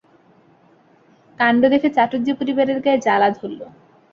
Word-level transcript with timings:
কাণ্ড 1.39 1.61
দেখে 1.69 1.89
চাটুজ্যে-পরিবারের 1.97 2.77
গায়ে 2.85 3.03
জ্বালা 3.05 3.29
ধরল। 3.37 3.61